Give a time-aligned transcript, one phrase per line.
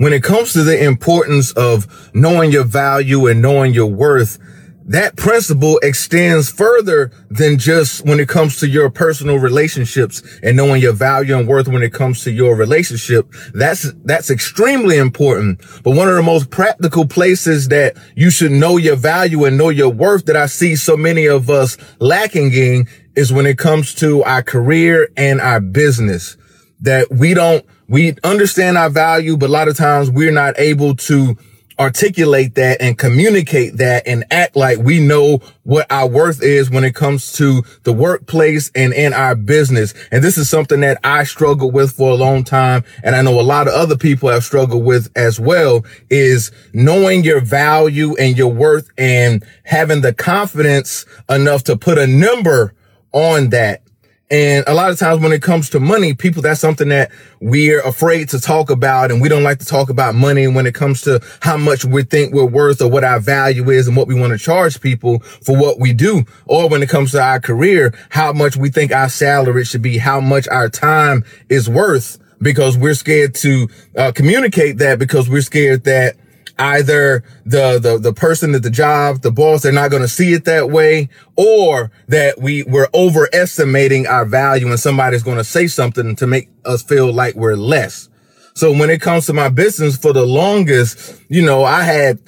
[0.00, 4.38] when it comes to the importance of knowing your value and knowing your worth,
[4.86, 10.80] that principle extends further than just when it comes to your personal relationships and knowing
[10.80, 13.30] your value and worth when it comes to your relationship.
[13.52, 15.60] That's, that's extremely important.
[15.84, 19.68] But one of the most practical places that you should know your value and know
[19.68, 23.94] your worth that I see so many of us lacking in is when it comes
[23.96, 26.38] to our career and our business
[26.80, 30.94] that we don't, we understand our value, but a lot of times we're not able
[30.96, 31.36] to
[31.80, 36.84] articulate that and communicate that and act like we know what our worth is when
[36.84, 39.94] it comes to the workplace and in our business.
[40.12, 42.84] And this is something that I struggled with for a long time.
[43.02, 47.24] And I know a lot of other people have struggled with as well is knowing
[47.24, 52.74] your value and your worth and having the confidence enough to put a number
[53.12, 53.82] on that
[54.30, 57.80] and a lot of times when it comes to money, people, that's something that we're
[57.80, 59.10] afraid to talk about.
[59.10, 62.04] And we don't like to talk about money when it comes to how much we
[62.04, 65.18] think we're worth or what our value is and what we want to charge people
[65.18, 66.24] for what we do.
[66.46, 69.98] Or when it comes to our career, how much we think our salary should be,
[69.98, 75.42] how much our time is worth because we're scared to uh, communicate that because we're
[75.42, 76.16] scared that
[76.60, 80.32] either the, the, the person at the job, the boss, they're not going to see
[80.32, 85.66] it that way or that we we're overestimating our value and somebody's going to say
[85.66, 88.08] something to make us feel like we're less.
[88.54, 92.18] So when it comes to my business for the longest, you know, I had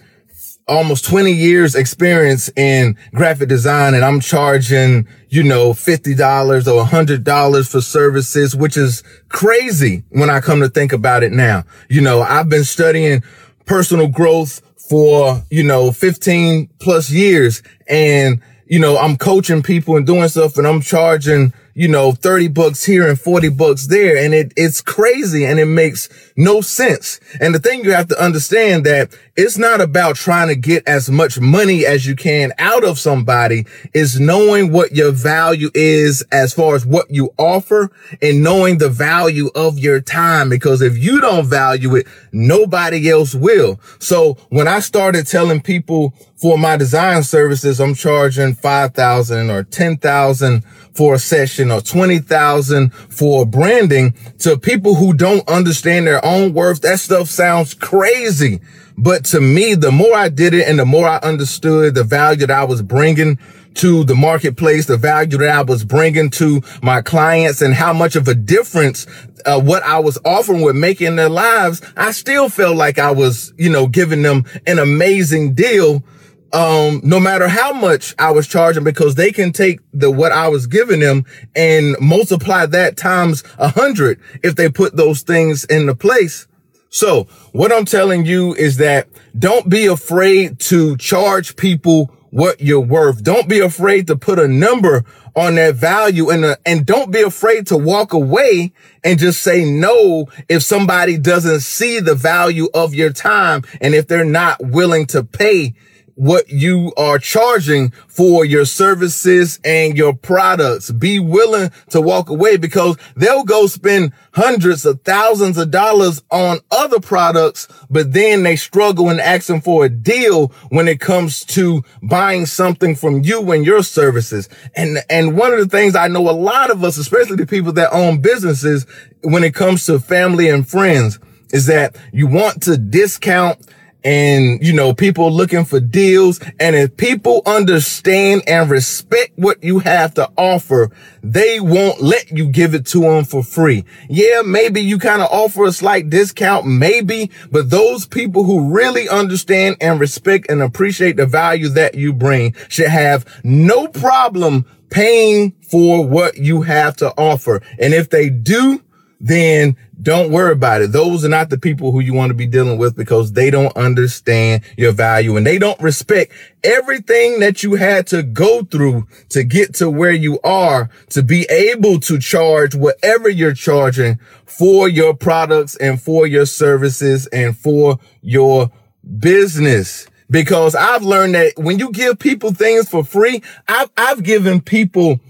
[0.69, 7.71] almost 20 years experience in graphic design and I'm charging, you know, $50 or $100
[7.71, 11.65] for services, which is crazy when I come to think about it now.
[11.89, 13.23] You know, I've been studying
[13.67, 17.63] personal growth for, you know, 15 plus years.
[17.89, 22.49] And, you know, I'm coaching people and doing stuff and I'm charging, you know, 30
[22.49, 24.17] bucks here and 40 bucks there.
[24.17, 27.21] And it, it's crazy and it makes no sense.
[27.41, 31.09] And the thing you have to understand that it's not about trying to get as
[31.09, 33.65] much money as you can out of somebody
[33.95, 38.91] is knowing what your value is as far as what you offer and knowing the
[38.91, 40.51] value of your time.
[40.51, 43.81] Because if you don't value it, nobody else will.
[43.99, 50.65] So when I started telling people for my design services, I'm charging 5,000 or 10,000
[50.95, 56.81] for a session or 20,000 for branding to people who don't understand their own worth.
[56.81, 58.61] That stuff sounds crazy.
[58.97, 62.47] But to me, the more I did it and the more I understood the value
[62.47, 63.39] that I was bringing
[63.75, 68.17] to the marketplace, the value that I was bringing to my clients and how much
[68.17, 69.07] of a difference
[69.47, 73.11] uh, what I was offering would make in their lives, I still felt like I
[73.11, 76.05] was, you know, giving them an amazing deal
[76.53, 80.49] um, no matter how much I was charging because they can take the, what I
[80.49, 81.25] was giving them
[81.57, 86.47] and multiply that times a hundred if they put those things into place.
[86.91, 89.09] So what I'm telling you is that
[89.39, 93.23] don't be afraid to charge people what you're worth.
[93.23, 97.23] Don't be afraid to put a number on that value and, uh, and don't be
[97.23, 102.95] afraid to walk away and just say no if somebody doesn't see the value of
[102.95, 105.75] your time and if they're not willing to pay
[106.15, 110.91] what you are charging for your services and your products.
[110.91, 116.59] Be willing to walk away because they'll go spend hundreds of thousands of dollars on
[116.71, 121.83] other products, but then they struggle and asking for a deal when it comes to
[122.03, 124.49] buying something from you and your services.
[124.75, 127.73] And, and one of the things I know a lot of us, especially the people
[127.75, 128.87] that own businesses,
[129.23, 131.19] when it comes to family and friends,
[131.53, 133.67] is that you want to discount
[134.05, 136.41] and, you know, people looking for deals.
[136.59, 140.91] And if people understand and respect what you have to offer,
[141.23, 143.85] they won't let you give it to them for free.
[144.09, 149.09] Yeah, maybe you kind of offer a slight discount, maybe, but those people who really
[149.09, 155.53] understand and respect and appreciate the value that you bring should have no problem paying
[155.63, 157.63] for what you have to offer.
[157.79, 158.83] And if they do,
[159.25, 160.91] then don't worry about it.
[160.91, 163.75] Those are not the people who you want to be dealing with because they don't
[163.77, 166.33] understand your value and they don't respect
[166.65, 171.47] everything that you had to go through to get to where you are to be
[171.49, 178.01] able to charge whatever you're charging for your products and for your services and for
[178.23, 178.73] your
[179.21, 180.09] business.
[180.29, 185.21] Because I've learned that when you give people things for free, I've, I've given people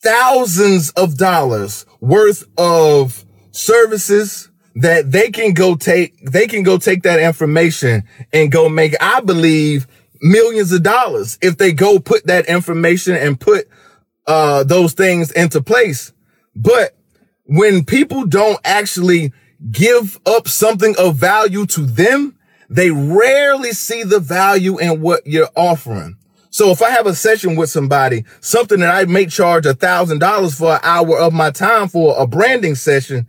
[0.00, 7.02] thousands of dollars worth of services that they can go take, they can go take
[7.02, 9.86] that information and go make, I believe,
[10.20, 13.68] millions of dollars if they go put that information and put,
[14.26, 16.12] uh, those things into place.
[16.54, 16.96] But
[17.44, 19.32] when people don't actually
[19.70, 22.38] give up something of value to them,
[22.70, 26.17] they rarely see the value in what you're offering.
[26.50, 30.18] So if I have a session with somebody, something that I may charge a thousand
[30.18, 33.26] dollars for an hour of my time for a branding session,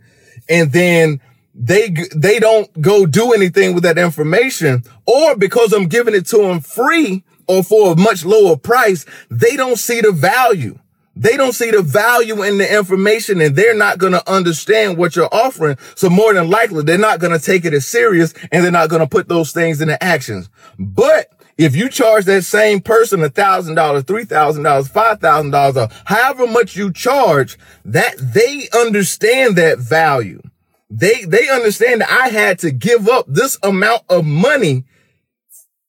[0.48, 1.20] and then
[1.54, 6.38] they, they don't go do anything with that information, or because I'm giving it to
[6.38, 10.78] them free or for a much lower price, they don't see the value.
[11.16, 15.16] They don't see the value in the information and they're not going to understand what
[15.16, 15.76] you're offering.
[15.96, 18.88] So more than likely, they're not going to take it as serious and they're not
[18.88, 20.48] going to put those things into actions.
[20.78, 21.26] But
[21.58, 25.76] if you charge that same person a thousand dollars, three thousand dollars, five thousand dollars,
[25.76, 30.40] or however much you charge, that they understand that value.
[30.88, 34.84] They, they understand that I had to give up this amount of money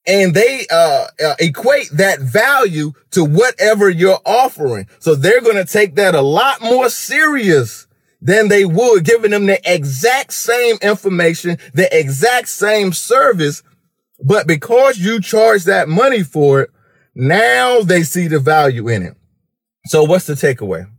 [0.05, 4.87] and they uh, uh, equate that value to whatever you're offering.
[4.99, 7.87] So they're going to take that a lot more serious
[8.21, 13.63] than they would giving them the exact same information, the exact same service.
[14.23, 16.69] But because you charge that money for it,
[17.15, 19.15] now they see the value in it.
[19.85, 20.89] So what's the takeaway?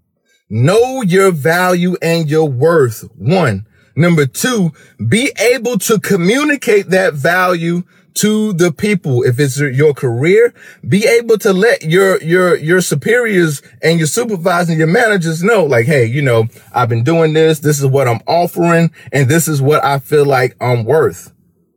[0.51, 3.09] Know your value and your worth.
[3.17, 3.67] One.
[3.95, 4.73] Number two,
[5.07, 7.85] be able to communicate that value
[8.15, 9.23] to the people.
[9.23, 10.53] If it's your career,
[10.87, 15.65] be able to let your, your, your superiors and your supervisors and your managers know,
[15.65, 17.61] like, Hey, you know, I've been doing this.
[17.61, 18.91] This is what I'm offering.
[19.13, 21.32] And this is what I feel like I'm worth.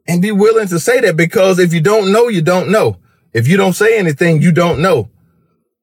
[0.08, 2.98] And be willing to say that because if you don't know, you don't know.
[3.34, 5.10] If you don't say anything, you don't know.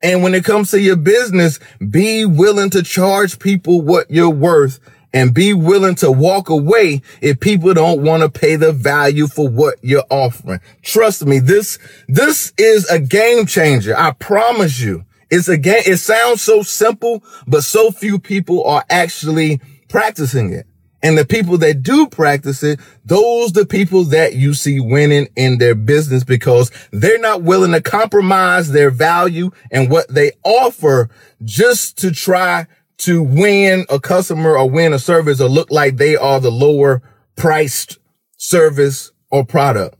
[0.02, 1.60] And when it comes to your business,
[1.90, 4.80] be willing to charge people what you're worth
[5.12, 9.48] and be willing to walk away if people don't want to pay the value for
[9.48, 10.60] what you're offering.
[10.82, 11.78] Trust me, this,
[12.08, 13.96] this is a game changer.
[13.96, 15.04] I promise you.
[15.30, 15.82] It's a game.
[15.86, 20.66] It sounds so simple, but so few people are actually practicing it.
[21.02, 25.58] And the people that do practice it, those the people that you see winning in
[25.58, 31.10] their business because they're not willing to compromise their value and what they offer
[31.44, 32.66] just to try
[32.98, 37.02] to win a customer or win a service or look like they are the lower
[37.34, 37.98] priced
[38.36, 39.96] service or product.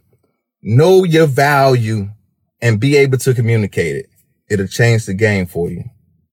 [0.62, 2.10] Know your value
[2.60, 4.06] and be able to communicate it.
[4.48, 5.84] It'll change the game for you.